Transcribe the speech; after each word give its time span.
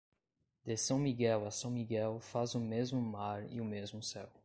De 0.65 0.75
São 0.77 0.97
Miguel 0.97 1.45
a 1.45 1.51
São 1.51 1.69
Miguel 1.69 2.19
faz 2.19 2.55
o 2.55 2.59
mesmo 2.59 2.99
mar 2.99 3.45
e 3.51 3.61
o 3.61 3.63
mesmo 3.63 4.01
céu. 4.01 4.27